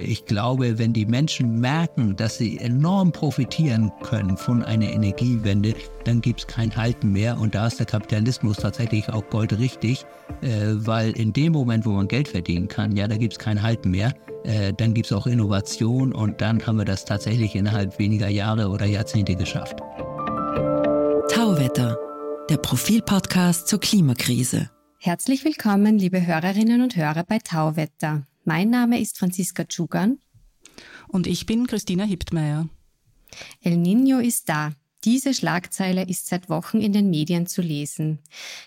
[0.00, 5.74] Ich glaube, wenn die Menschen merken, dass sie enorm profitieren können von einer Energiewende,
[6.04, 7.36] dann gibt es kein Halten mehr.
[7.40, 10.06] Und da ist der Kapitalismus tatsächlich auch goldrichtig,
[10.40, 13.60] äh, weil in dem Moment, wo man Geld verdienen kann, ja, da gibt es kein
[13.60, 14.14] Halten mehr.
[14.44, 18.68] Äh, dann gibt es auch Innovation und dann haben wir das tatsächlich innerhalb weniger Jahre
[18.68, 19.80] oder Jahrzehnte geschafft.
[21.28, 21.98] Tauwetter,
[22.48, 24.70] der Profilpodcast zur Klimakrise.
[25.00, 28.22] Herzlich willkommen, liebe Hörerinnen und Hörer bei Tauwetter.
[28.48, 30.20] Mein Name ist Franziska Tschugan.
[31.06, 32.66] Und ich bin Christina Hiptmeier.
[33.60, 34.72] El Nino ist da.
[35.04, 38.20] Diese Schlagzeile ist seit Wochen in den Medien zu lesen.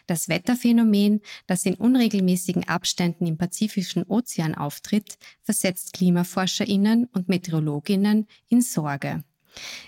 [0.05, 8.61] Das Wetterphänomen, das in unregelmäßigen Abständen im Pazifischen Ozean auftritt, versetzt Klimaforscherinnen und Meteorologinnen in
[8.61, 9.23] Sorge.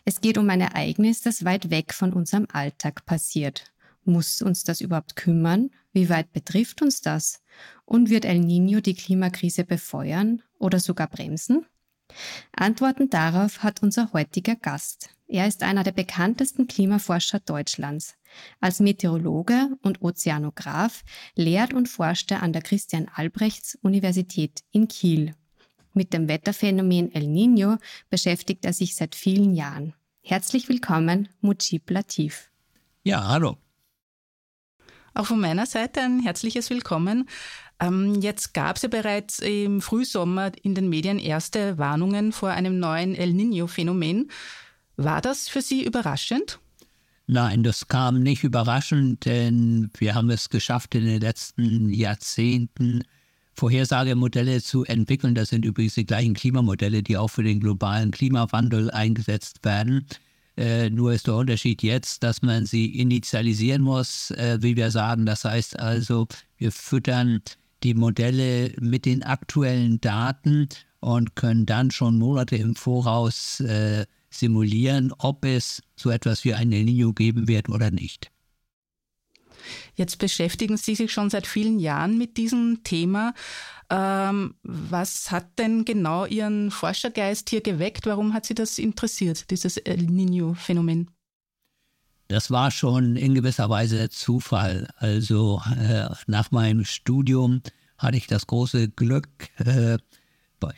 [0.05, 3.71] Es geht um ein Ereignis, das weit weg von unserem Alltag passiert.
[4.05, 5.69] Muss uns das überhaupt kümmern?
[5.93, 7.41] Wie weit betrifft uns das?
[7.85, 11.65] Und wird El Niño die Klimakrise befeuern oder sogar bremsen?
[12.55, 15.09] Antworten darauf hat unser heutiger Gast.
[15.27, 18.15] Er ist einer der bekanntesten Klimaforscher Deutschlands.
[18.59, 21.03] Als Meteorologe und Ozeanograph
[21.35, 25.35] lehrt und forscht er an der Christian Albrechts Universität in Kiel.
[25.93, 27.77] Mit dem Wetterphänomen El Niño
[28.09, 29.93] beschäftigt er sich seit vielen Jahren.
[30.21, 32.49] Herzlich willkommen, Mujib Latif.
[33.03, 33.57] Ja, hallo.
[35.13, 37.29] Auch von meiner Seite ein herzliches Willkommen.
[37.79, 42.79] Ähm, jetzt gab es ja bereits im Frühsommer in den Medien erste Warnungen vor einem
[42.79, 44.31] neuen El Niño-Phänomen.
[44.97, 46.59] War das für Sie überraschend?
[47.27, 53.03] Nein, das kam nicht überraschend, denn wir haben es geschafft, in den letzten Jahrzehnten
[53.53, 55.35] Vorhersagemodelle zu entwickeln.
[55.35, 60.07] Das sind übrigens die gleichen Klimamodelle, die auch für den globalen Klimawandel eingesetzt werden.
[60.55, 65.25] Äh, nur ist der Unterschied jetzt, dass man sie initialisieren muss, äh, wie wir sagen.
[65.25, 67.41] Das heißt also, wir füttern
[67.83, 75.11] die Modelle mit den aktuellen Daten und können dann schon Monate im Voraus äh, simulieren,
[75.17, 78.32] ob es so etwas wie ein El Nino geben wird oder nicht.
[79.95, 83.33] Jetzt beschäftigen Sie sich schon seit vielen Jahren mit diesem Thema.
[83.89, 88.05] Ähm, was hat denn genau Ihren Forschergeist hier geweckt?
[88.05, 91.09] Warum hat Sie das interessiert, dieses El Niño-Phänomen?
[92.27, 94.87] Das war schon in gewisser Weise Zufall.
[94.97, 97.61] Also äh, nach meinem Studium
[97.97, 99.97] hatte ich das große Glück, äh,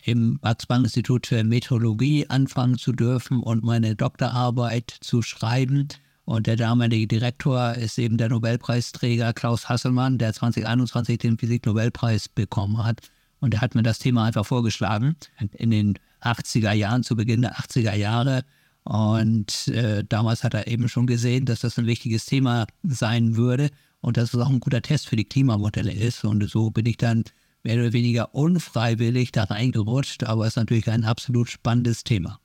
[0.04, 5.88] im Max-Planck-Institut für Meteorologie anfangen zu dürfen und meine Doktorarbeit zu schreiben.
[6.26, 12.84] Und der damalige Direktor ist eben der Nobelpreisträger Klaus Hasselmann, der 2021 den Physiknobelpreis bekommen
[12.84, 13.02] hat.
[13.40, 15.16] Und er hat mir das Thema einfach vorgeschlagen
[15.54, 18.44] in den 80er Jahren, zu Beginn der 80er Jahre.
[18.84, 23.70] Und äh, damals hat er eben schon gesehen, dass das ein wichtiges Thema sein würde
[24.02, 26.24] und dass es auch ein guter Test für die Klimamodelle ist.
[26.24, 27.24] Und so bin ich dann
[27.64, 32.40] mehr oder weniger unfreiwillig da reingerutscht, aber es ist natürlich ein absolut spannendes Thema.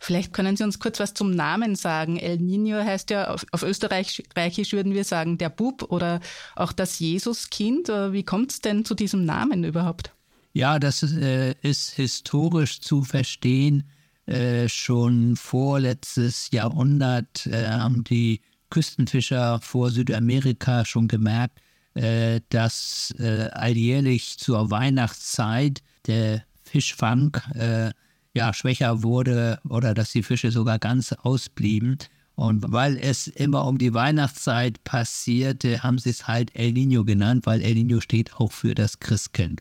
[0.00, 2.18] Vielleicht können Sie uns kurz was zum Namen sagen.
[2.18, 6.20] El Niño heißt ja auf, auf Österreichisch würden wir sagen der Bub oder
[6.56, 7.88] auch das Jesuskind.
[7.88, 10.12] Wie kommt es denn zu diesem Namen überhaupt?
[10.52, 13.84] Ja, das äh, ist historisch zu verstehen.
[14.26, 18.40] Äh, schon vorletztes Jahrhundert äh, haben die
[18.70, 21.60] Küstenfischer vor Südamerika schon gemerkt,
[21.94, 27.90] äh, dass äh, alljährlich zur Weihnachtszeit der Fischfang äh,
[28.38, 31.98] ja, schwächer wurde oder dass die Fische sogar ganz ausblieben.
[32.36, 37.46] Und weil es immer um die Weihnachtszeit passierte, haben sie es halt El Nino genannt,
[37.46, 39.60] weil El Nino steht auch für das Christkind.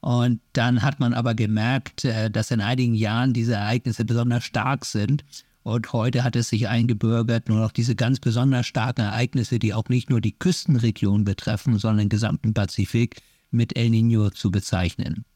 [0.00, 4.86] Und dann hat man aber gemerkt, äh, dass in einigen Jahren diese Ereignisse besonders stark
[4.86, 5.26] sind.
[5.62, 9.90] Und heute hat es sich eingebürgert, nur noch diese ganz besonders starken Ereignisse, die auch
[9.90, 13.16] nicht nur die Küstenregion betreffen, sondern den gesamten Pazifik,
[13.50, 15.26] mit El Nino zu bezeichnen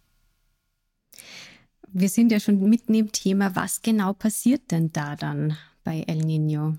[1.92, 3.54] wir sind ja schon mitten im Thema.
[3.56, 6.76] Was genau passiert denn da dann bei El Nino?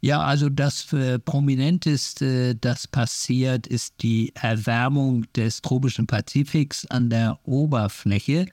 [0.00, 7.38] Ja, also das äh, prominenteste, das passiert, ist die Erwärmung des tropischen Pazifiks an der
[7.44, 8.46] Oberfläche.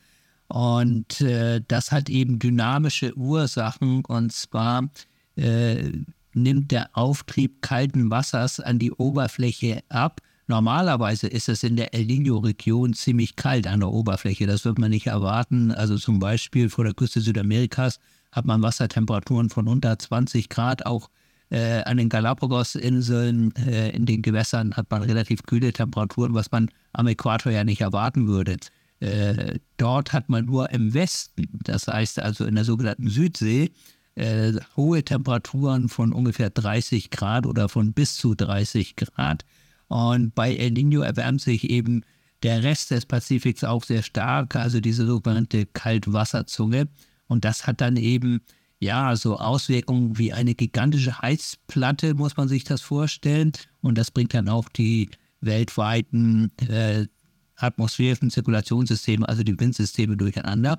[0.48, 4.06] Und äh, das hat eben dynamische Ursachen.
[4.06, 4.90] Und zwar
[5.38, 5.92] äh,
[6.34, 12.08] nimmt der Auftrieb kalten Wassers an die Oberfläche ab Normalerweise ist es in der El
[12.08, 14.48] Niño-Region ziemlich kalt an der Oberfläche.
[14.48, 15.72] Das wird man nicht erwarten.
[15.72, 18.00] Also zum Beispiel vor der Küste Südamerikas
[18.32, 20.88] hat man Wassertemperaturen von unter 20 Grad.
[20.88, 21.12] Auch
[21.52, 26.72] äh, an den Galapagos-Inseln, äh, in den Gewässern hat man relativ kühle Temperaturen, was man
[26.94, 28.58] am Äquator ja nicht erwarten würde.
[29.02, 33.70] Äh, dort hat man nur im Westen, das heißt also in der sogenannten Südsee,
[34.16, 39.46] äh, hohe Temperaturen von ungefähr 30 Grad oder von bis zu 30 Grad.
[39.90, 42.04] Und bei El Nino erwärmt sich eben
[42.44, 46.88] der Rest des Pazifiks auch sehr stark, also diese sogenannte Kaltwasserzunge.
[47.28, 48.42] Und das hat dann eben
[48.80, 53.52] ja so Auswirkungen wie eine gigantische Heizplatte, muss man sich das vorstellen.
[53.82, 55.10] Und das bringt dann auch die
[55.42, 57.08] weltweiten äh,
[57.56, 60.78] atmosphärischen Zirkulationssysteme, also die Windsysteme durcheinander.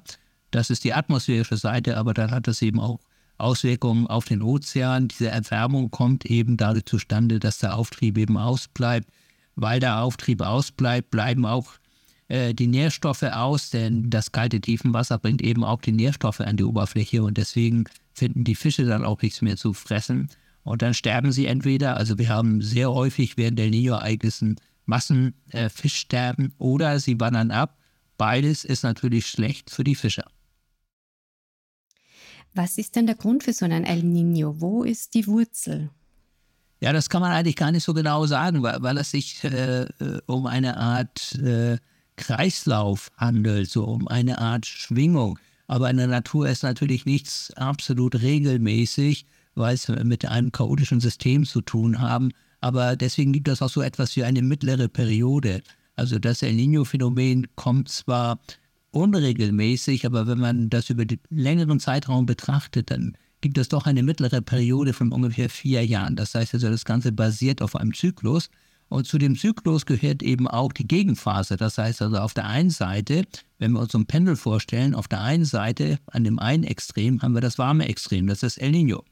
[0.51, 3.01] Das ist die atmosphärische Seite, aber dann hat das eben auch
[3.41, 5.09] Auswirkungen auf den Ozean.
[5.09, 9.09] Diese Erwärmung kommt eben dadurch zustande, dass der Auftrieb eben ausbleibt.
[9.57, 11.73] Weil der Auftrieb ausbleibt, bleiben auch
[12.29, 16.65] äh, die Nährstoffe aus, denn das kalte Tiefenwasser bringt eben auch die Nährstoffe an die
[16.65, 17.85] Oberfläche und deswegen
[18.15, 20.29] finden die Fische dann auch nichts mehr zu fressen.
[20.63, 26.55] Und dann sterben sie entweder, also wir haben sehr häufig während der Neo-Ereignissen Massenfischsterben äh,
[26.59, 27.77] oder sie wandern ab.
[28.17, 30.25] Beides ist natürlich schlecht für die Fischer.
[32.55, 34.61] Was ist denn der Grund für so einen El Nino?
[34.61, 35.91] Wo ist die Wurzel?
[36.81, 39.83] Ja, das kann man eigentlich gar nicht so genau sagen, weil, weil es sich äh,
[39.83, 41.77] äh um eine Art äh,
[42.17, 45.39] Kreislauf handelt, so um eine Art Schwingung.
[45.67, 51.45] Aber in der Natur ist natürlich nichts absolut regelmäßig, weil es mit einem chaotischen System
[51.45, 52.33] zu tun haben.
[52.61, 55.63] Aber deswegen gibt es auch so etwas wie eine mittlere Periode.
[55.97, 58.41] Also das El Nino-Phänomen kommt zwar
[58.93, 64.03] unregelmäßig, aber wenn man das über den längeren Zeitraum betrachtet, dann gibt es doch eine
[64.03, 66.17] mittlere Periode von ungefähr vier Jahren.
[66.17, 68.51] Das heißt also, das Ganze basiert auf einem Zyklus.
[68.89, 71.57] Und zu dem Zyklus gehört eben auch die Gegenphase.
[71.57, 73.23] Das heißt also auf der einen Seite,
[73.59, 77.23] wenn wir uns so ein Pendel vorstellen, auf der einen Seite, an dem einen Extrem,
[77.23, 79.05] haben wir das warme Extrem, das ist El Nino.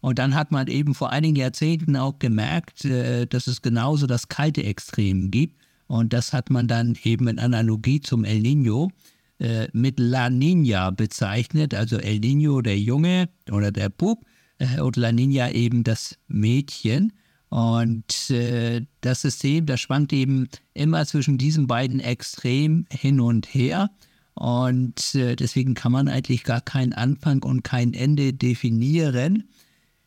[0.00, 4.28] Und dann hat man eben vor einigen Jahrzehnten auch gemerkt, äh, dass es genauso das
[4.28, 5.60] kalte Extrem gibt.
[5.88, 8.90] Und das hat man dann eben in Analogie zum El Nino
[9.38, 11.74] äh, mit La Nina bezeichnet.
[11.74, 14.24] Also El Nino der Junge oder der Bub
[14.58, 17.12] äh, und La Nina eben das Mädchen.
[17.50, 23.90] Und äh, das System, das schwankt eben immer zwischen diesen beiden Extremen hin und her.
[24.34, 29.48] Und äh, deswegen kann man eigentlich gar keinen Anfang und kein Ende definieren.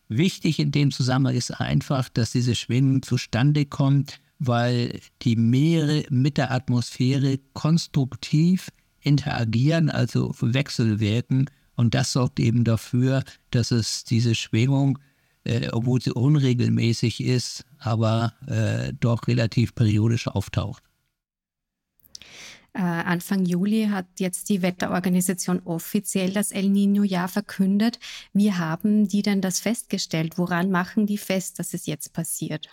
[0.07, 6.37] Wichtig in dem Zusammenhang ist einfach, dass diese Schwingung zustande kommt, weil die Meere mit
[6.37, 8.69] der Atmosphäre konstruktiv
[9.01, 11.49] interagieren, also wechselwirken.
[11.75, 14.99] Und das sorgt eben dafür, dass es diese Schwingung
[15.43, 20.83] äh, obwohl sie unregelmäßig ist, aber äh, doch relativ periodisch auftaucht.
[22.73, 27.99] Äh, Anfang Juli hat jetzt die Wetterorganisation offiziell das El Nino-Jahr verkündet.
[28.33, 30.37] Wie haben die denn das festgestellt?
[30.37, 32.69] Woran machen die fest, dass es jetzt passiert?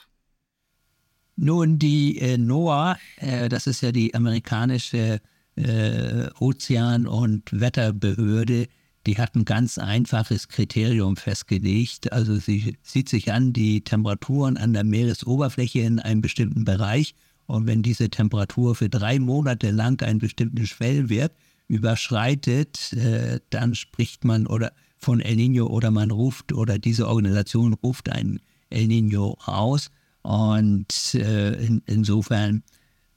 [1.34, 5.20] Nun, die äh, NOAA, äh, das ist ja die amerikanische
[5.58, 8.68] äh, Ozean- und Wetterbehörde,
[9.06, 12.12] die hat ein ganz einfaches Kriterium festgelegt.
[12.12, 17.14] Also sie sieht sich an die Temperaturen an der Meeresoberfläche in einem bestimmten Bereich.
[17.46, 21.32] Und wenn diese Temperatur für drei Monate lang einen bestimmten Schwellwert
[21.68, 27.74] überschreitet, äh, dann spricht man oder von El Nino oder man ruft oder diese Organisation
[27.74, 29.90] ruft ein El Nino aus.
[30.22, 32.62] Und äh, in, insofern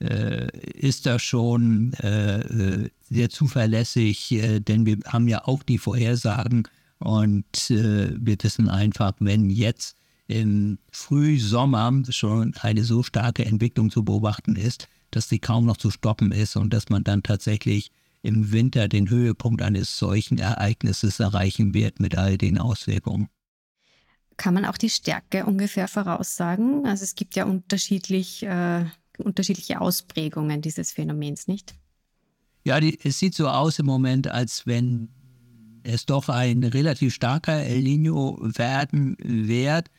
[0.01, 4.35] ist das schon äh, äh, sehr zuverlässig,
[4.67, 6.67] denn wir haben ja auch die Vorhersagen
[6.99, 14.55] und wir wissen einfach, wenn jetzt im Frühsommer schon eine so starke Entwicklung zu beobachten
[14.55, 18.87] ist, dass sie kaum noch zu stoppen ist und dass man dann tatsächlich im Winter
[18.87, 23.27] den Höhepunkt eines solchen Ereignisses erreichen wird mit all den Auswirkungen.
[24.37, 26.85] Kann man auch die Stärke ungefähr voraussagen?
[26.85, 28.85] Also es gibt ja unterschiedlich äh,
[29.17, 31.75] unterschiedliche Ausprägungen dieses Phänomens, nicht?
[32.63, 35.09] Ja, die, es sieht so aus im Moment, als wenn
[35.83, 39.89] es doch ein relativ starker El Nino werden wird.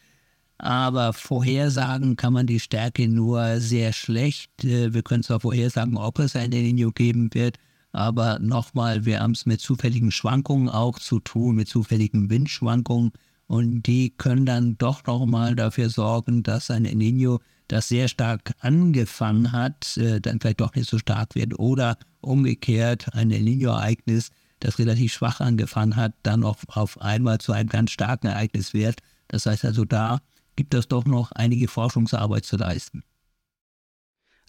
[0.58, 4.64] Aber vorhersagen kann man die Stärke nur sehr schlecht.
[4.64, 7.58] Äh, wir können zwar vorhersagen, ob es ein El Nino geben wird,
[7.90, 13.12] aber nochmal, wir haben es mit zufälligen Schwankungen auch zu tun, mit zufälligen Windschwankungen.
[13.48, 17.40] Und die können dann doch nochmal dafür sorgen, dass ein El Nino
[17.72, 21.58] das sehr stark angefangen hat, äh, dann vielleicht doch nicht so stark wird.
[21.58, 27.52] Oder umgekehrt ein El Nino-Ereignis, das relativ schwach angefangen hat, dann auch auf einmal zu
[27.52, 29.00] einem ganz starken Ereignis wird.
[29.28, 30.20] Das heißt also, da
[30.54, 33.04] gibt es doch noch einige Forschungsarbeit zu leisten.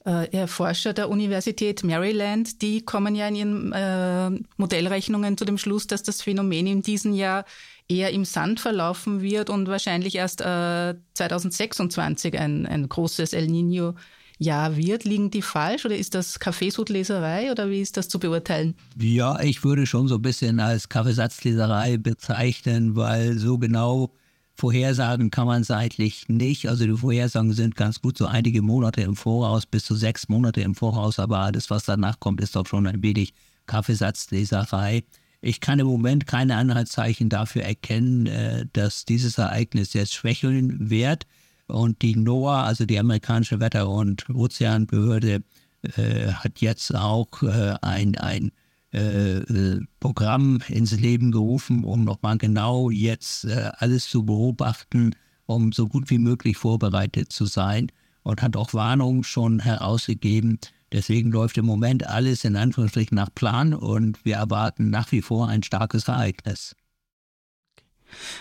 [0.06, 5.88] Äh, Forscher der Universität Maryland, die kommen ja in ihren äh, Modellrechnungen zu dem Schluss,
[5.88, 7.46] dass das Phänomen in diesem Jahr
[7.88, 13.96] eher im Sand verlaufen wird und wahrscheinlich erst äh, 2026 ein, ein großes El Nino
[14.40, 15.06] Jahr wird.
[15.06, 18.76] Liegen die falsch oder ist das Kaffeesudleserei oder wie ist das zu beurteilen?
[19.00, 24.12] Ja, ich würde schon so ein bisschen als Kaffeesatzleserei bezeichnen, weil so genau
[24.56, 26.68] Vorhersagen kann man seitlich nicht.
[26.68, 30.62] Also die Vorhersagen sind ganz gut so einige Monate im Voraus, bis zu sechs Monate
[30.62, 33.34] im Voraus, aber alles, was danach kommt, ist doch schon ein wenig
[33.66, 35.04] Kaffeesatzleserei.
[35.42, 41.26] Ich kann im Moment keine Anhaltszeichen dafür erkennen, äh, dass dieses Ereignis jetzt schwächeln wird.
[41.68, 45.44] Und die NOAA, also die amerikanische Wetter- und Ozeanbehörde,
[45.98, 48.52] äh, hat jetzt auch äh, ein, ein
[48.94, 55.88] äh, Programm ins Leben gerufen, um nochmal genau jetzt äh, alles zu beobachten, um so
[55.88, 57.92] gut wie möglich vorbereitet zu sein
[58.24, 60.60] und hat auch Warnungen schon herausgegeben.
[60.92, 65.48] Deswegen läuft im Moment alles in Anführungsstrichen nach Plan und wir erwarten nach wie vor
[65.48, 66.76] ein starkes Ereignis.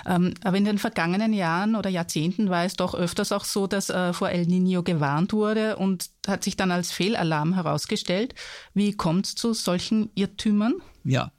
[0.06, 3.90] Ähm, aber in den vergangenen Jahren oder Jahrzehnten war es doch öfters auch so, dass
[3.90, 8.34] äh, vor El Nino gewarnt wurde und hat sich dann als Fehlalarm herausgestellt.
[8.74, 10.74] Wie kommt es zu solchen Irrtümern?
[11.04, 11.32] Ja,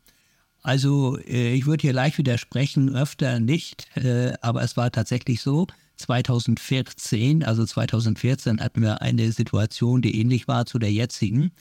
[0.61, 5.67] also äh, ich würde hier leicht widersprechen, öfter nicht, äh, aber es war tatsächlich so.
[5.97, 11.51] 2014, also 2014 hatten wir eine Situation, die ähnlich war zu der jetzigen,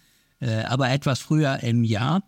[0.41, 2.23] aber etwas früher im Jahr.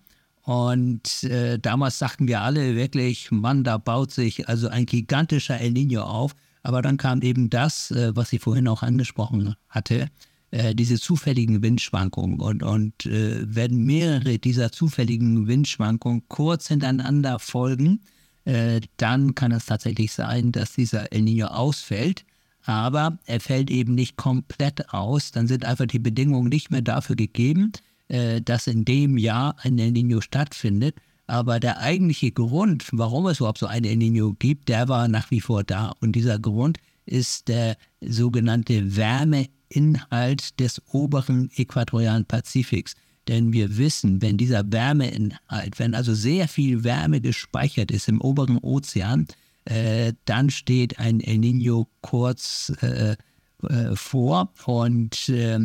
[0.45, 5.73] Und äh, damals sagten wir alle wirklich, Mann, da baut sich also ein gigantischer El
[5.73, 6.35] Nino auf.
[6.63, 10.09] Aber dann kam eben das, äh, was ich vorhin auch angesprochen hatte,
[10.51, 12.41] äh, diese zufälligen Windschwankungen.
[12.41, 18.01] Und, und äh, wenn mehrere dieser zufälligen Windschwankungen kurz hintereinander folgen,
[18.45, 22.27] äh, dann kann es tatsächlich sein, dass dieser El Nino ausfällt.
[22.67, 25.33] Aber er fällt eben nicht komplett aus.
[25.33, 27.73] Dann sind einfach die Bedingungen nicht mehr dafür gegeben
[28.09, 30.97] äh, dass in dem Jahr ein El Nino stattfindet.
[31.27, 35.31] Aber der eigentliche Grund, warum es überhaupt so ein El Nino gibt, der war nach
[35.31, 35.93] wie vor da.
[36.01, 42.95] Und dieser Grund ist der sogenannte Wärmeinhalt des oberen äquatorialen Pazifiks.
[43.27, 48.59] Denn wir wissen, wenn dieser Wärmeinhalt, wenn also sehr viel Wärme gespeichert ist im oberen
[48.59, 49.27] Ozean,
[49.65, 53.17] äh, dann steht ein El Nino kurz äh,
[53.63, 54.53] äh, vor.
[54.67, 55.61] Und äh,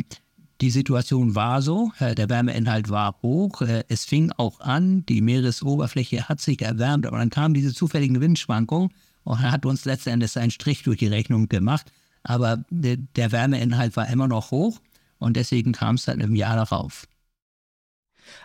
[0.60, 5.22] die Situation war so, äh, der Wärmeinhalt war hoch, äh, es fing auch an, die
[5.22, 8.90] Meeresoberfläche hat sich erwärmt, aber dann kamen diese zufälligen Windschwankungen
[9.24, 11.92] und hat uns letztendlich einen Strich durch die Rechnung gemacht.
[12.22, 14.78] Aber der Wärmeinhalt war immer noch hoch
[15.18, 17.06] und deswegen kam es dann im Jahr darauf.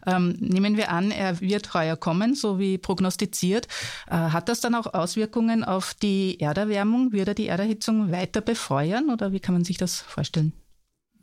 [0.07, 3.67] Ähm, nehmen wir an, er wird heuer kommen, so wie prognostiziert.
[4.07, 7.11] Äh, hat das dann auch Auswirkungen auf die Erderwärmung?
[7.11, 10.53] Wird er die Erderhitzung weiter befeuern oder wie kann man sich das vorstellen?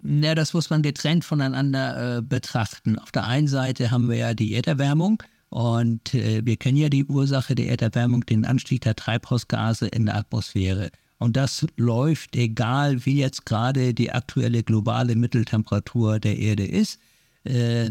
[0.03, 2.99] Na, das muss man getrennt voneinander äh, betrachten.
[2.99, 7.05] Auf der einen Seite haben wir ja die Erderwärmung und äh, wir kennen ja die
[7.05, 10.91] Ursache der Erderwärmung, den Anstieg der Treibhausgase in der Atmosphäre.
[11.19, 16.99] Und das läuft, egal wie jetzt gerade die aktuelle globale Mitteltemperatur der Erde ist.
[17.45, 17.91] Äh,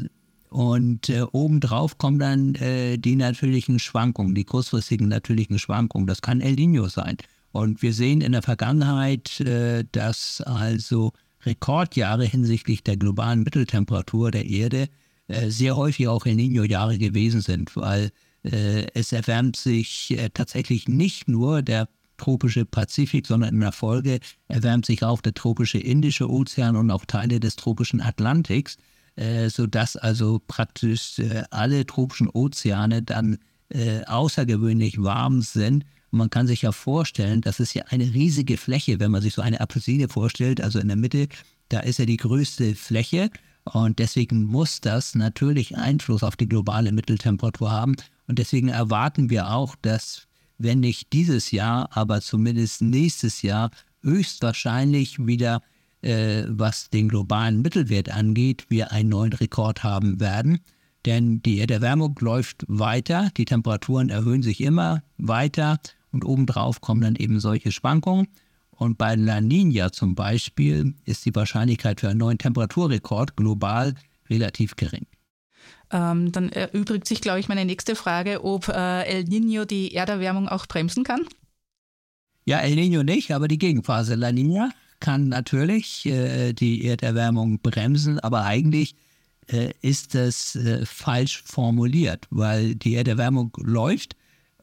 [0.50, 6.08] und äh, obendrauf kommen dann äh, die natürlichen Schwankungen, die kurzfristigen natürlichen Schwankungen.
[6.08, 7.16] Das kann El Nino sein.
[7.54, 11.14] Und wir sehen in der Vergangenheit, äh, dass also
[11.46, 14.88] Rekordjahre hinsichtlich der globalen Mitteltemperatur der Erde
[15.28, 18.12] äh, sehr häufig auch El Nino-Jahre gewesen sind, weil
[18.44, 24.20] äh, es erwärmt sich äh, tatsächlich nicht nur der tropische Pazifik, sondern in der Folge
[24.48, 28.78] erwärmt sich auch der tropische Indische Ozean und auch Teile des tropischen Atlantiks,
[29.16, 33.38] äh, sodass also praktisch äh, alle tropischen Ozeane dann
[33.70, 38.58] äh, außergewöhnlich warm sind und man kann sich ja vorstellen, das ist ja eine riesige
[38.58, 41.30] Fläche, wenn man sich so eine Apfelsine vorstellt, also in der Mitte,
[41.70, 43.30] da ist ja die größte Fläche.
[43.64, 47.96] Und deswegen muss das natürlich Einfluss auf die globale Mitteltemperatur haben.
[48.28, 50.28] Und deswegen erwarten wir auch, dass,
[50.58, 53.72] wenn nicht dieses Jahr, aber zumindest nächstes Jahr,
[54.04, 55.62] höchstwahrscheinlich wieder,
[56.02, 60.60] äh, was den globalen Mittelwert angeht, wir einen neuen Rekord haben werden.
[61.06, 65.80] Denn die Erderwärmung läuft weiter, die Temperaturen erhöhen sich immer weiter
[66.12, 68.28] und obendrauf kommen dann eben solche Schwankungen.
[68.72, 73.94] Und bei La Nina zum Beispiel ist die Wahrscheinlichkeit für einen neuen Temperaturrekord global
[74.30, 75.06] relativ gering.
[75.92, 80.48] Ähm, dann erübrigt sich, glaube ich, meine nächste Frage, ob äh, El Nino die Erderwärmung
[80.48, 81.28] auch bremsen kann.
[82.46, 88.20] Ja, El Nino nicht, aber die Gegenphase La Nina kann natürlich äh, die Erderwärmung bremsen,
[88.20, 88.96] aber eigentlich
[89.48, 94.16] äh, ist das äh, falsch formuliert, weil die Erderwärmung läuft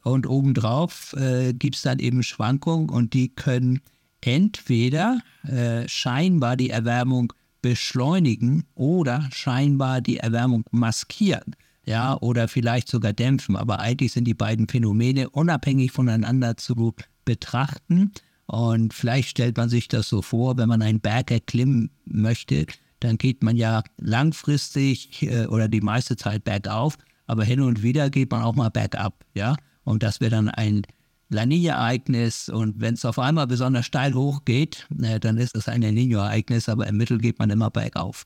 [0.03, 3.81] und obendrauf äh, gibt es dann eben Schwankungen und die können
[4.21, 11.55] entweder äh, scheinbar die Erwärmung beschleunigen oder scheinbar die Erwärmung maskieren.
[11.85, 13.55] Ja, oder vielleicht sogar dämpfen.
[13.55, 16.93] Aber eigentlich sind die beiden Phänomene unabhängig voneinander zu
[17.25, 18.11] betrachten.
[18.45, 22.67] Und vielleicht stellt man sich das so vor, wenn man einen Berg erklimmen möchte,
[22.99, 28.09] dann geht man ja langfristig äh, oder die meiste Zeit bergauf, aber hin und wieder
[28.09, 29.23] geht man auch mal bergab.
[29.33, 29.55] Ja,
[29.89, 30.83] und das wäre dann ein
[31.29, 35.81] La Nina-Ereignis und wenn es auf einmal besonders steil hochgeht, äh, dann ist es ein
[35.83, 38.25] El Nino-Ereignis, aber im Mittel geht man immer bergauf.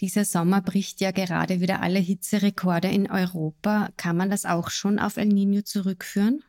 [0.00, 3.90] Dieser Sommer bricht ja gerade wieder alle Hitzerekorde in Europa.
[3.98, 6.42] Kann man das auch schon auf El Nino zurückführen?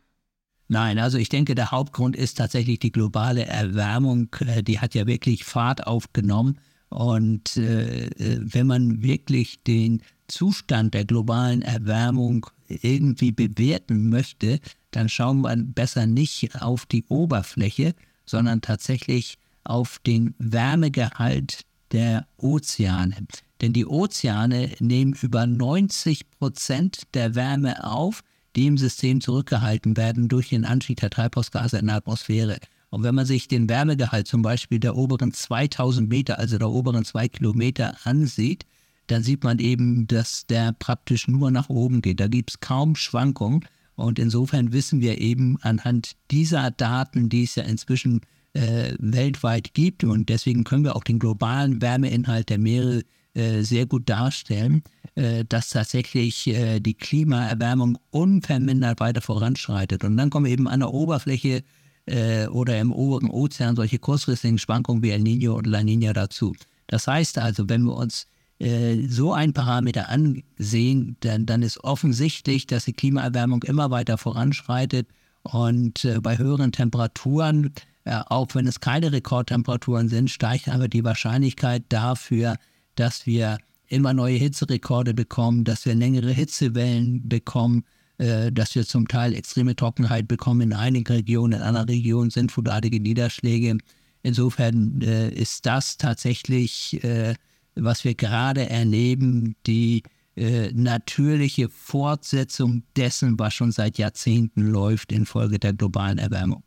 [0.69, 4.33] Nein, also ich denke, der Hauptgrund ist tatsächlich die globale Erwärmung.
[4.39, 6.59] Äh, die hat ja wirklich Fahrt aufgenommen.
[6.87, 14.59] Und äh, äh, wenn man wirklich den Zustand der globalen Erwärmung irgendwie bewerten möchte,
[14.91, 17.93] dann schaut man besser nicht auf die Oberfläche,
[18.25, 23.15] sondern tatsächlich auf den Wärmegehalt der Ozeane.
[23.61, 28.23] Denn die Ozeane nehmen über 90 Prozent der Wärme auf,
[28.55, 32.57] die im System zurückgehalten werden durch den Anstieg der Treibhausgase in der Atmosphäre.
[32.89, 37.05] Und wenn man sich den Wärmegehalt zum Beispiel der oberen 2000 Meter, also der oberen
[37.05, 38.65] zwei Kilometer ansieht,
[39.11, 42.19] dann sieht man eben, dass der praktisch nur nach oben geht.
[42.19, 43.65] Da gibt es kaum Schwankungen.
[43.95, 48.21] Und insofern wissen wir eben anhand dieser Daten, die es ja inzwischen
[48.53, 53.03] äh, weltweit gibt, und deswegen können wir auch den globalen Wärmeinhalt der Meere
[53.33, 54.83] äh, sehr gut darstellen,
[55.15, 60.03] äh, dass tatsächlich äh, die Klimaerwärmung unvermindert weiter voranschreitet.
[60.03, 61.63] Und dann kommen eben an der Oberfläche
[62.07, 66.53] äh, oder im oberen Ozean solche kurzfristigen Schwankungen wie El Nino und La Nina dazu.
[66.87, 68.25] Das heißt also, wenn wir uns
[68.61, 75.07] äh, so ein Parameter ansehen, dann, dann ist offensichtlich, dass die Klimaerwärmung immer weiter voranschreitet
[75.43, 81.03] und äh, bei höheren Temperaturen, äh, auch wenn es keine Rekordtemperaturen sind, steigt aber die
[81.03, 82.57] Wahrscheinlichkeit dafür,
[82.95, 87.83] dass wir immer neue Hitzerekorde bekommen, dass wir längere Hitzewellen bekommen,
[88.19, 92.51] äh, dass wir zum Teil extreme Trockenheit bekommen in einigen Regionen, in anderen Regionen sind
[92.51, 93.77] flutartige Niederschläge.
[94.23, 97.33] Insofern äh, ist das tatsächlich, äh,
[97.75, 100.03] was wir gerade erleben, die
[100.35, 106.63] äh, natürliche Fortsetzung dessen, was schon seit Jahrzehnten läuft infolge der globalen Erwärmung.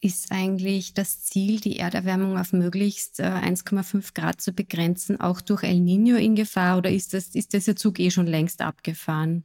[0.00, 5.62] Ist eigentlich das Ziel, die Erderwärmung auf möglichst 1,5 äh, Grad zu begrenzen, auch durch
[5.62, 9.44] El Nino in Gefahr oder ist, das, ist dieser Zug eh schon längst abgefahren?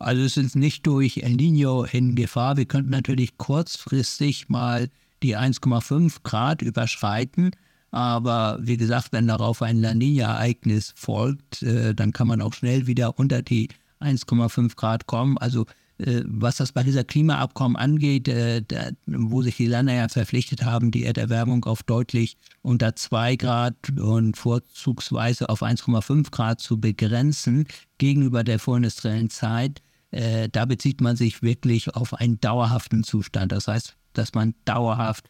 [0.00, 2.56] Also es ist nicht durch El Nino in Gefahr.
[2.56, 4.90] Wir könnten natürlich kurzfristig mal
[5.22, 7.52] die 1,5 Grad überschreiten.
[7.90, 12.86] Aber wie gesagt, wenn darauf ein La Nina-Ereignis folgt, äh, dann kann man auch schnell
[12.86, 13.68] wieder unter die
[14.00, 15.38] 1,5 Grad kommen.
[15.38, 15.64] Also
[15.98, 20.64] äh, was das bei dieser Klimaabkommen angeht, äh, da, wo sich die Länder ja verpflichtet
[20.64, 27.66] haben, die Erderwärmung auf deutlich unter 2 Grad und vorzugsweise auf 1,5 Grad zu begrenzen
[27.98, 33.52] gegenüber der vorindustriellen Zeit, äh, da bezieht man sich wirklich auf einen dauerhaften Zustand.
[33.52, 35.28] Das heißt, dass man dauerhaft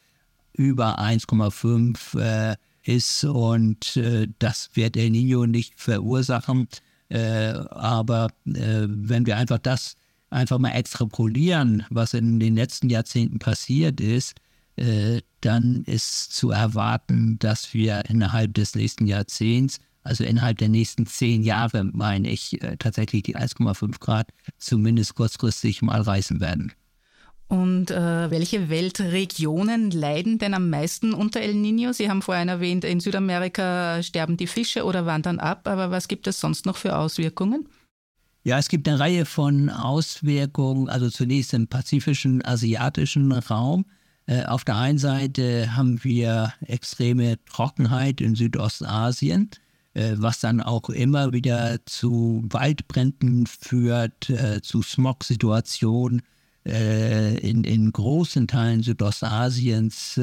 [0.58, 6.68] über 1,5 äh, ist und äh, das wird El Nino nicht verursachen.
[7.08, 9.96] Äh, aber äh, wenn wir einfach das
[10.30, 14.34] einfach mal extrapolieren, was in den letzten Jahrzehnten passiert ist,
[14.76, 21.06] äh, dann ist zu erwarten, dass wir innerhalb des nächsten Jahrzehnts also innerhalb der nächsten
[21.06, 26.72] zehn Jahre, meine ich, äh, tatsächlich die 1,5 Grad zumindest kurzfristig mal reißen werden.
[27.48, 31.92] Und äh, welche Weltregionen leiden denn am meisten unter El Nino?
[31.92, 36.26] Sie haben vorhin erwähnt, in Südamerika sterben die Fische oder wandern ab, aber was gibt
[36.26, 37.66] es sonst noch für Auswirkungen?
[38.44, 43.87] Ja, es gibt eine Reihe von Auswirkungen, also zunächst im pazifischen, asiatischen Raum.
[44.26, 49.50] Äh, auf der einen Seite haben wir extreme Trockenheit in Südostasien.
[49.94, 56.22] Äh, was dann auch immer wieder zu Waldbränden führt, äh, zu Smog-Situationen
[56.68, 60.20] in, in großen Teilen Südostasiens.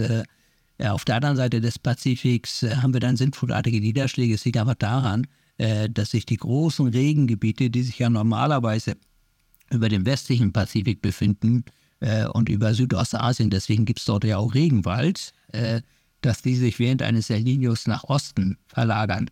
[0.79, 4.36] auf der anderen Seite des Pazifiks haben wir dann sintflutartige Niederschläge.
[4.36, 5.25] Es liegt aber daran,
[5.58, 8.95] dass sich die großen Regengebiete, die sich ja normalerweise
[9.71, 11.63] über dem westlichen Pazifik befinden
[12.34, 15.34] und über Südostasien, deswegen gibt es dort ja auch Regenwald,
[16.21, 19.29] dass die sich während eines El Niños nach Osten verlagern.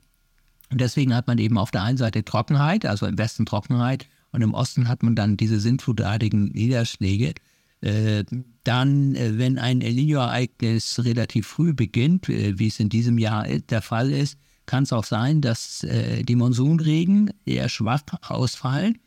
[0.71, 4.41] Und deswegen hat man eben auf der einen Seite Trockenheit, also im Westen Trockenheit, und
[4.41, 7.35] im Osten hat man dann diese sintflutartigen Niederschläge.
[7.81, 8.23] Äh,
[8.63, 13.45] dann, äh, wenn ein El Niño-Ereignis relativ früh beginnt, äh, wie es in diesem Jahr
[13.47, 18.97] der Fall ist, kann es auch sein, dass die Monsunregen eher schwach ausfallen,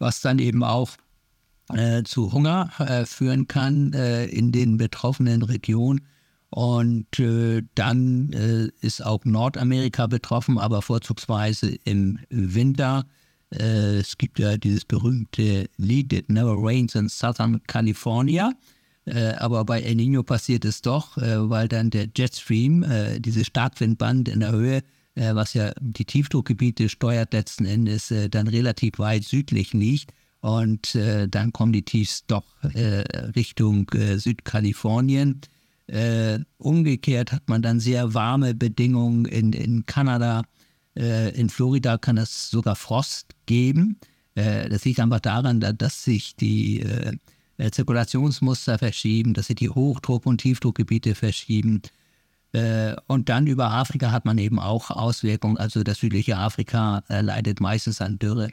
[0.00, 0.96] was dann eben auch
[2.02, 2.72] zu Hunger
[3.06, 6.00] führen kann in den betroffenen Regionen
[6.50, 7.06] und
[7.76, 8.30] dann
[8.80, 13.06] ist auch Nordamerika betroffen, aber vorzugsweise im Winter.
[13.58, 18.52] Äh, es gibt ja dieses berühmte Lied It Never Rains in Southern California.
[19.04, 23.46] Äh, aber bei El Nino passiert es doch, äh, weil dann der Jetstream, äh, dieses
[23.46, 24.82] Starkwindband in der Höhe,
[25.18, 30.12] was ja die Tiefdruckgebiete steuert letzten Endes, dann relativ weit südlich liegt
[30.46, 33.02] und äh, dann kommen die Tiefs doch äh,
[33.34, 35.40] Richtung äh, Südkalifornien.
[35.88, 40.42] Äh, umgekehrt hat man dann sehr warme Bedingungen in, in Kanada.
[40.96, 43.98] Äh, in Florida kann es sogar Frost geben.
[44.34, 46.84] Äh, das liegt einfach daran, dass sich die
[47.58, 51.80] Zirkulationsmuster verschieben, dass sich die Hochdruck- und Tiefdruckgebiete verschieben.
[53.06, 55.56] Und dann über Afrika hat man eben auch Auswirkungen.
[55.56, 58.50] Also das südliche Afrika leidet meistens an Dürre.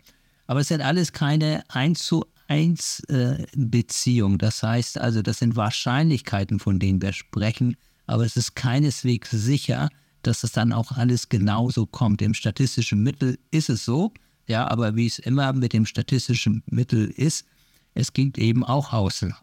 [0.48, 4.38] Aber es sind alles keine 1 zu 1 äh, Beziehungen.
[4.38, 9.90] Das heißt also, das sind Wahrscheinlichkeiten, von denen wir sprechen, aber es ist keineswegs sicher,
[10.28, 12.22] dass es dann auch alles genauso kommt.
[12.22, 14.14] Im statistischen Mittel ist es so,
[14.48, 17.46] ja, aber wie es immer mit dem statistischen Mittel ist,
[17.94, 19.36] es gibt eben auch Ausnahmen.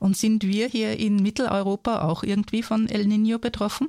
[0.00, 3.88] Und sind wir hier in Mitteleuropa auch irgendwie von El Nino betroffen?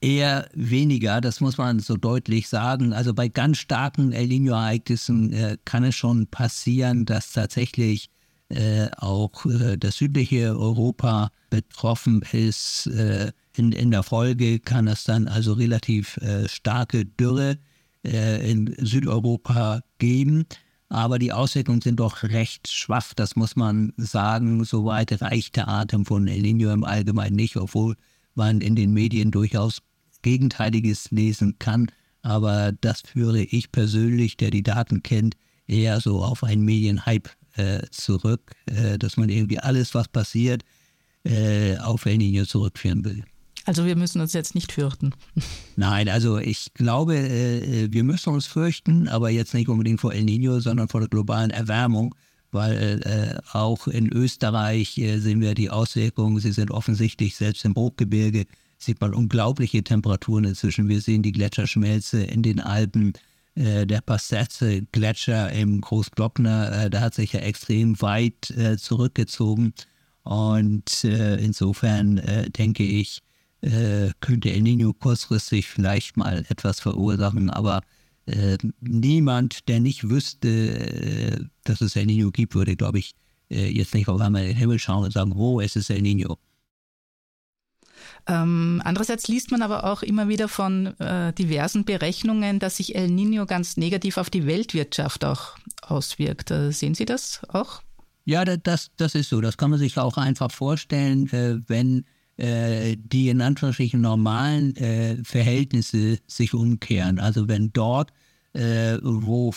[0.00, 2.92] Eher weniger, das muss man so deutlich sagen.
[2.92, 8.10] Also bei ganz starken El Nino-Ereignissen äh, kann es schon passieren, dass tatsächlich
[8.48, 12.86] äh, auch äh, das südliche Europa betroffen ist.
[12.88, 17.58] Äh, in, in der Folge kann es dann also relativ äh, starke Dürre
[18.04, 20.46] äh, in Südeuropa geben.
[20.88, 24.64] Aber die Auswirkungen sind doch recht schwach, das muss man sagen.
[24.64, 27.96] Soweit reicht der Atem von El Nino im Allgemeinen nicht, obwohl
[28.34, 29.78] man in den Medien durchaus
[30.20, 31.90] Gegenteiliges lesen kann.
[32.20, 35.34] Aber das führe ich persönlich, der die Daten kennt,
[35.66, 40.62] eher so auf einen Medienhype äh, zurück, äh, dass man irgendwie alles, was passiert,
[41.24, 43.24] äh, auf El Nino zurückführen will.
[43.64, 45.14] Also wir müssen uns jetzt nicht fürchten.
[45.76, 50.24] Nein, also ich glaube, äh, wir müssen uns fürchten, aber jetzt nicht unbedingt vor El
[50.24, 52.14] Nino, sondern vor der globalen Erwärmung,
[52.50, 57.74] weil äh, auch in Österreich äh, sehen wir die Auswirkungen, sie sind offensichtlich selbst im
[57.74, 58.46] Hochgebirge
[58.82, 60.88] sieht man unglaubliche Temperaturen inzwischen.
[60.88, 63.12] Wir sehen die Gletscherschmelze in den Alpen.
[63.54, 69.74] Äh, der Passetze Gletscher im Großglockner, äh, da hat sich ja extrem weit äh, zurückgezogen.
[70.24, 73.31] Und äh, insofern äh, denke ich, äh,
[74.20, 77.82] könnte El Nino kurzfristig vielleicht mal etwas verursachen, aber
[78.80, 83.14] niemand, der nicht wüsste, dass es El Nino gibt, würde, glaube ich,
[83.48, 86.38] jetzt nicht auf einmal in den Himmel schauen und sagen, oh, es ist El Nino.
[88.26, 93.08] Ähm, andererseits liest man aber auch immer wieder von äh, diversen Berechnungen, dass sich El
[93.08, 96.50] Nino ganz negativ auf die Weltwirtschaft auch auswirkt.
[96.50, 97.82] Äh, sehen Sie das auch?
[98.24, 99.40] Ja, das, das ist so.
[99.40, 102.04] Das kann man sich auch einfach vorstellen, äh, wenn
[102.38, 107.18] äh, die in Anführungsstrichen normalen äh, Verhältnisse sich umkehren.
[107.18, 108.10] Also wenn dort,
[108.54, 109.52] äh, wo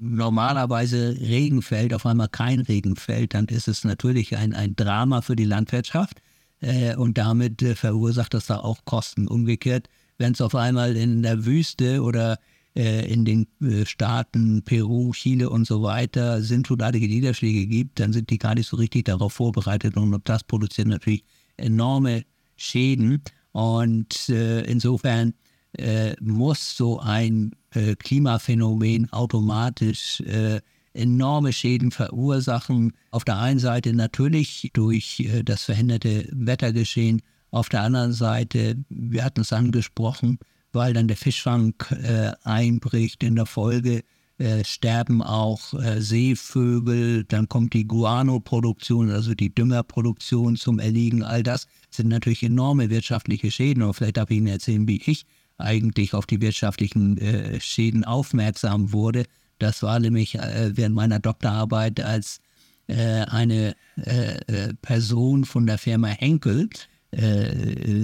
[0.00, 5.20] normalerweise Regen fällt, auf einmal kein Regen fällt, dann ist es natürlich ein, ein Drama
[5.20, 6.20] für die Landwirtschaft.
[6.60, 9.28] Äh, und damit äh, verursacht das da auch Kosten.
[9.28, 12.38] Umgekehrt, wenn es auf einmal in der Wüste oder
[12.78, 13.46] in den
[13.86, 18.76] Staaten Peru, Chile und so weiter sinnflutartige Niederschläge gibt, dann sind die gar nicht so
[18.76, 21.24] richtig darauf vorbereitet und das produziert natürlich
[21.56, 22.24] enorme
[22.56, 23.22] Schäden.
[23.52, 25.34] Und insofern
[26.20, 27.52] muss so ein
[27.98, 30.22] Klimaphänomen automatisch
[30.96, 32.92] enorme Schäden verursachen.
[33.10, 39.24] Auf der einen Seite natürlich durch äh, das verhinderte Wettergeschehen, auf der anderen Seite, wir
[39.24, 40.38] hatten es angesprochen,
[40.72, 44.02] weil dann der Fischfang äh, einbricht in der Folge,
[44.38, 51.22] äh, sterben auch äh, Seevögel, dann kommt die Guano-Produktion, also die Düngerproduktion zum Erliegen.
[51.22, 53.82] All das sind natürlich enorme wirtschaftliche Schäden.
[53.82, 55.24] Und vielleicht darf ich Ihnen erzählen, wie ich
[55.56, 59.24] eigentlich auf die wirtschaftlichen äh, Schäden aufmerksam wurde.
[59.58, 62.40] Das war nämlich äh, während meiner Doktorarbeit als
[62.88, 63.74] äh, eine
[64.82, 66.68] Person von der Firma Henkel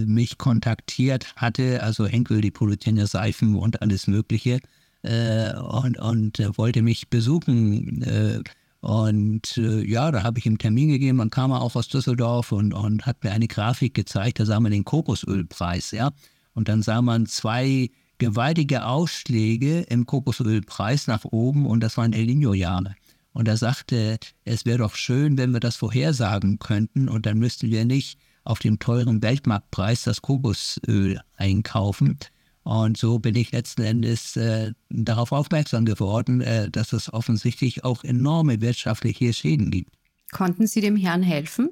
[0.06, 4.60] mich kontaktiert hatte, also Henkel, die produzieren ja Seifen und alles Mögliche,
[5.02, 8.44] äh, und, und wollte mich besuchen.
[8.82, 12.50] Und äh, ja, da habe ich ihm Termin gegeben, dann kam er auch aus Düsseldorf
[12.50, 16.10] und, und hat mir eine Grafik gezeigt, da sah man den Kokosölpreis, ja.
[16.54, 22.26] Und dann sah man zwei gewaltige Ausschläge im Kokosölpreis nach oben und das waren El
[22.26, 22.96] Nino-Jahre.
[23.32, 27.70] Und er sagte, es wäre doch schön, wenn wir das vorhersagen könnten und dann müssten
[27.70, 32.18] wir nicht auf dem teuren Weltmarktpreis das Kokosöl einkaufen.
[32.64, 38.04] Und so bin ich letzten Endes äh, darauf aufmerksam geworden, äh, dass es offensichtlich auch
[38.04, 39.92] enorme wirtschaftliche Schäden gibt.
[40.30, 41.70] Konnten Sie dem Herrn helfen?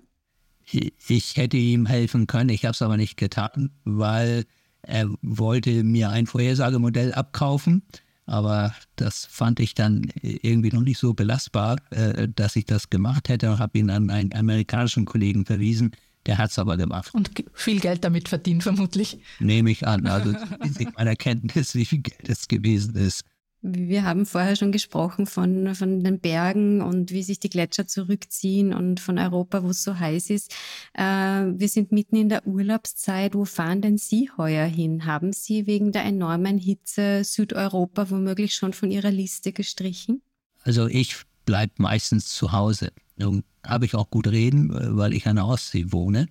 [0.73, 4.45] Ich hätte ihm helfen können, ich habe es aber nicht getan, weil
[4.83, 7.83] er wollte mir ein Vorhersagemodell abkaufen,
[8.27, 13.29] aber das fand ich dann irgendwie noch nicht so belastbar, äh, dass ich das gemacht
[13.29, 15.93] hätte und habe ihn an einen amerikanischen Kollegen verwiesen.
[16.27, 17.15] Der hat es aber gemacht.
[17.15, 19.19] Und viel Geld damit verdient, vermutlich.
[19.39, 20.07] Nehme ich an.
[20.07, 20.35] Also,
[20.79, 23.25] ich meiner Kenntnis, wie viel Geld es gewesen ist.
[23.63, 28.73] Wir haben vorher schon gesprochen von, von den Bergen und wie sich die Gletscher zurückziehen
[28.73, 30.55] und von Europa, wo es so heiß ist.
[30.95, 33.35] Äh, wir sind mitten in der Urlaubszeit.
[33.35, 35.05] Wo fahren denn Sie heuer hin?
[35.05, 40.23] Haben Sie wegen der enormen Hitze Südeuropa womöglich schon von Ihrer Liste gestrichen?
[40.63, 42.93] Also ich bleibe meistens zu Hause.
[43.21, 46.27] Nun habe ich auch gut reden, weil ich an der Ostsee wohne.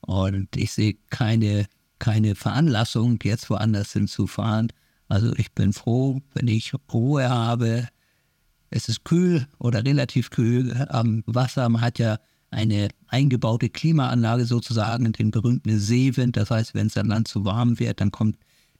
[0.00, 1.66] Und ich sehe keine,
[1.98, 4.68] keine Veranlassung, jetzt woanders hinzufahren.
[5.08, 7.88] Also ich bin froh, wenn ich Ruhe habe.
[8.70, 11.68] Es ist kühl oder relativ kühl am Wasser.
[11.68, 12.18] Man hat ja
[12.50, 16.36] eine eingebaute Klimaanlage sozusagen, den berühmten Seewind.
[16.36, 18.36] Das heißt, wenn es an Land zu warm wird, dann kommt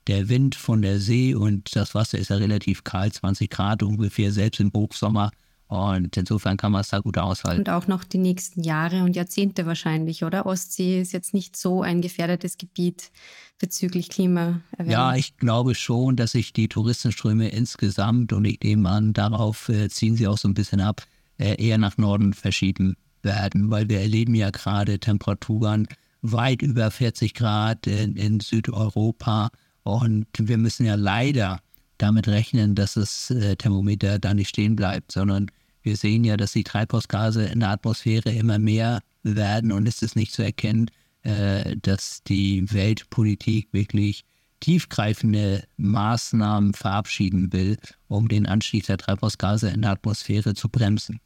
[0.07, 4.33] der Wind von der See und das Wasser ist ja relativ kalt, 20 Grad ungefähr,
[4.33, 5.31] selbst im Hochsommer.
[5.75, 7.61] Und insofern kann man es da gut aushalten.
[7.61, 10.47] Und auch noch die nächsten Jahre und Jahrzehnte wahrscheinlich, oder?
[10.47, 13.11] Ostsee ist jetzt nicht so ein gefährdetes Gebiet
[13.59, 14.91] bezüglich Klimaerwärmung.
[14.91, 19.89] Ja, ich glaube schon, dass sich die Touristenströme insgesamt, und ich nehme an, darauf äh,
[19.89, 21.03] ziehen sie auch so ein bisschen ab,
[21.39, 25.89] äh, eher nach Norden verschieben werden, weil wir erleben ja gerade Temperaturen
[26.23, 29.51] weit über 40 Grad in, in Südeuropa
[29.83, 31.61] und wir müssen ja leider
[31.99, 35.51] damit rechnen, dass das äh, Thermometer da nicht stehen bleibt, sondern
[35.85, 40.17] wir sehen ja, dass die Treibhausgase in der Atmosphäre immer mehr werden und es ist
[40.17, 40.91] nicht zu erkennen,
[41.23, 44.25] äh, dass die Weltpolitik wirklich
[44.61, 47.77] tiefgreifende Maßnahmen verabschieden will,
[48.09, 51.21] um den Anstieg der Treibhausgase in der Atmosphäre zu bremsen.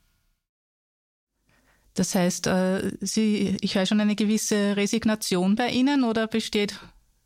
[1.95, 6.79] Das heißt, äh, Sie, ich höre schon eine gewisse Resignation bei Ihnen oder besteht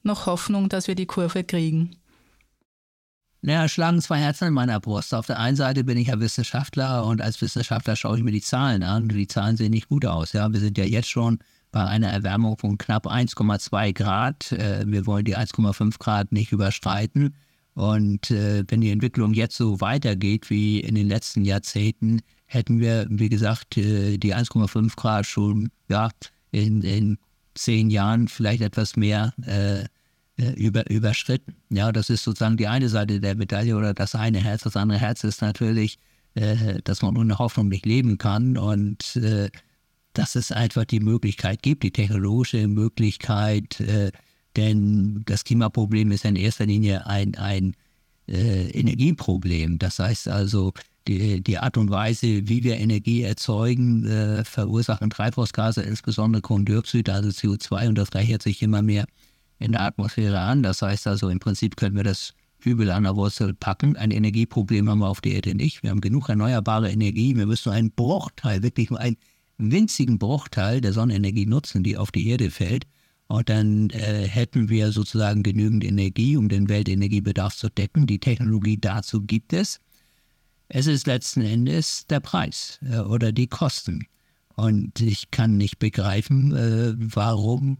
[0.02, 1.96] noch Hoffnung, dass wir die Kurve kriegen?
[3.44, 5.12] Naja, schlagen zwei Herzen in meiner Brust.
[5.12, 8.40] Auf der einen Seite bin ich ja Wissenschaftler und als Wissenschaftler schaue ich mir die
[8.40, 9.08] Zahlen an.
[9.08, 10.32] Die Zahlen sehen nicht gut aus.
[10.32, 11.40] Ja, wir sind ja jetzt schon
[11.72, 14.52] bei einer Erwärmung von knapp 1,2 Grad.
[14.52, 17.34] Äh, wir wollen die 1,5 Grad nicht überstreiten.
[17.74, 23.06] Und äh, wenn die Entwicklung jetzt so weitergeht wie in den letzten Jahrzehnten, hätten wir,
[23.08, 26.10] wie gesagt, äh, die 1,5 Grad schon ja,
[26.52, 27.18] in, in
[27.54, 29.86] zehn Jahren vielleicht etwas mehr äh,
[30.50, 31.54] über, überschritten.
[31.70, 34.62] Ja, das ist sozusagen die eine Seite der Medaille oder das eine Herz.
[34.62, 35.98] Das andere Herz ist natürlich,
[36.34, 39.50] äh, dass man ohne Hoffnung nicht leben kann und äh,
[40.14, 44.12] dass es einfach die Möglichkeit gibt, die technologische Möglichkeit, äh,
[44.56, 47.74] denn das Klimaproblem ist in erster Linie ein, ein
[48.28, 49.78] äh, Energieproblem.
[49.78, 50.72] Das heißt also,
[51.08, 57.30] die, die Art und Weise, wie wir Energie erzeugen, äh, verursachen Treibhausgase, insbesondere Kohlendioxid, also
[57.30, 59.06] CO2, und das reichert sich immer mehr
[59.62, 60.62] in der Atmosphäre an.
[60.62, 63.96] Das heißt also, im Prinzip können wir das Übel an der Wurzel packen.
[63.96, 65.82] Ein Energieproblem haben wir auf der Erde nicht.
[65.82, 67.36] Wir haben genug erneuerbare Energie.
[67.36, 69.16] Wir müssen nur einen Bruchteil, wirklich nur einen
[69.58, 72.86] winzigen Bruchteil der Sonnenenergie nutzen, die auf die Erde fällt.
[73.28, 78.06] Und dann äh, hätten wir sozusagen genügend Energie, um den Weltenergiebedarf zu decken.
[78.06, 79.80] Die Technologie dazu gibt es.
[80.68, 84.06] Es ist letzten Endes der Preis äh, oder die Kosten.
[84.54, 87.78] Und ich kann nicht begreifen, äh, warum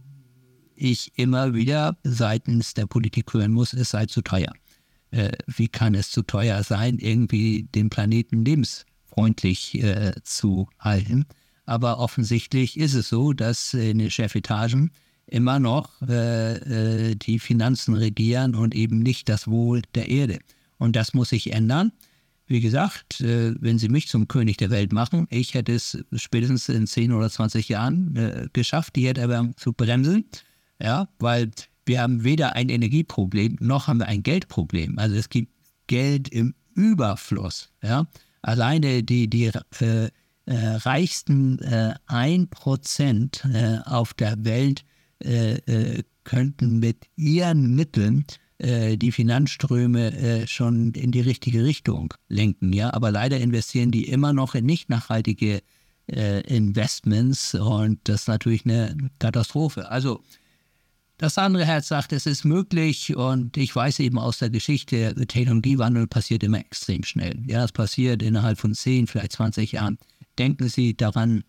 [0.75, 4.51] ich immer wieder seitens der Politik hören muss, es sei zu teuer.
[5.11, 11.25] Äh, wie kann es zu teuer sein, irgendwie den Planeten lebensfreundlich äh, zu halten?
[11.65, 14.91] Aber offensichtlich ist es so, dass in den Chefetagen
[15.27, 20.39] immer noch äh, äh, die Finanzen regieren und eben nicht das Wohl der Erde.
[20.77, 21.91] Und das muss sich ändern.
[22.45, 26.67] Wie gesagt, äh, wenn Sie mich zum König der Welt machen, ich hätte es spätestens
[26.67, 30.25] in 10 oder 20 Jahren äh, geschafft, die Erderwärmung zu bremsen.
[30.83, 31.49] Ja, weil
[31.85, 34.99] wir haben weder ein Energieproblem noch haben wir ein Geldproblem.
[34.99, 35.51] Also es gibt
[35.87, 37.71] Geld im Überfluss.
[37.81, 38.05] Ja,
[38.41, 40.09] alleine die, die äh,
[40.45, 44.83] äh, reichsten äh, 1% äh, auf der Welt
[45.23, 48.25] äh, äh, könnten mit ihren Mitteln
[48.57, 52.73] äh, die Finanzströme schon in die richtige Richtung lenken.
[52.73, 52.93] Ja?
[52.93, 55.61] Aber leider investieren die immer noch in nicht nachhaltige
[56.05, 59.89] Investments und das ist natürlich eine Katastrophe.
[59.89, 60.21] Also
[61.23, 66.05] das andere Herz sagt, es ist möglich und ich weiß eben aus der Geschichte, Technologiewandel
[66.05, 67.41] passiert immer extrem schnell.
[67.47, 69.97] Ja, es passiert innerhalb von 10, vielleicht 20 Jahren.
[70.37, 71.45] Denken Sie daran,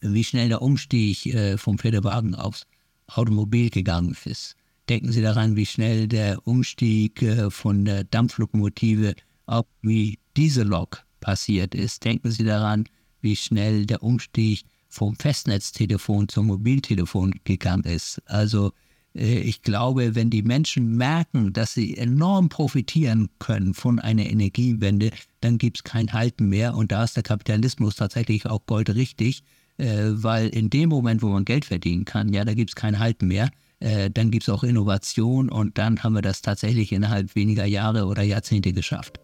[0.00, 2.64] wie schnell der Umstieg äh, vom Pferdewagen aufs
[3.08, 4.54] Automobil gegangen ist.
[4.88, 11.74] Denken Sie daran, wie schnell der Umstieg äh, von der Dampflokomotive auf die Diesellok passiert
[11.74, 12.04] ist.
[12.04, 12.84] Denken Sie daran,
[13.20, 14.62] wie schnell der Umstieg
[14.96, 18.22] vom Festnetztelefon zum Mobiltelefon gegangen ist.
[18.26, 18.72] Also
[19.14, 25.10] äh, ich glaube, wenn die Menschen merken, dass sie enorm profitieren können von einer Energiewende,
[25.40, 26.74] dann gibt es kein Halten mehr.
[26.74, 29.42] Und da ist der Kapitalismus tatsächlich auch goldrichtig,
[29.78, 32.98] äh, weil in dem Moment, wo man Geld verdienen kann, ja, da gibt es kein
[32.98, 33.50] Halten mehr.
[33.80, 38.06] äh, dann gibt es auch Innovation und dann haben wir das tatsächlich innerhalb weniger Jahre
[38.06, 39.20] oder Jahrzehnte geschafft.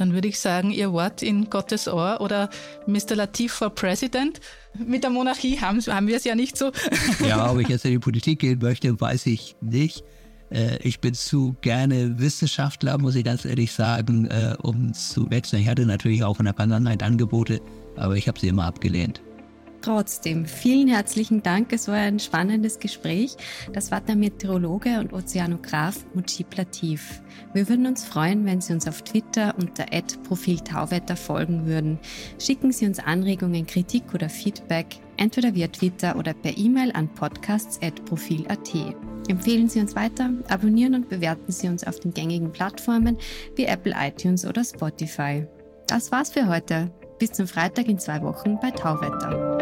[0.00, 2.48] Dann würde ich sagen, Ihr Wort in Gottes Ohr oder
[2.86, 3.16] Mr.
[3.16, 4.40] Latif for President.
[4.78, 6.72] Mit der Monarchie haben, haben wir es ja nicht so.
[7.26, 10.04] Ja, ob ich jetzt in die Politik gehen möchte, weiß ich nicht.
[10.50, 15.62] Äh, ich bin zu gerne Wissenschaftler, muss ich ganz ehrlich sagen, äh, um zu wechseln.
[15.62, 17.60] Ich hatte natürlich auch in der Vergangenheit Angebote,
[17.96, 19.20] aber ich habe sie immer abgelehnt.
[19.82, 21.72] Trotzdem, vielen herzlichen Dank.
[21.72, 23.36] Es war ein spannendes Gespräch.
[23.72, 27.22] Das war der Meteorologe und Ozeanograf Mujib Latif.
[27.54, 29.86] Wir würden uns freuen, wenn Sie uns auf Twitter unter
[30.24, 31.98] Profil Tauwetter folgen würden.
[32.38, 38.74] Schicken Sie uns Anregungen, Kritik oder Feedback, entweder via Twitter oder per E-Mail an podcasts.profil.at.
[39.28, 43.16] Empfehlen Sie uns weiter, abonnieren und bewerten Sie uns auf den gängigen Plattformen
[43.56, 45.46] wie Apple iTunes oder Spotify.
[45.86, 46.90] Das war's für heute.
[47.18, 49.59] Bis zum Freitag in zwei Wochen bei Tauwetter.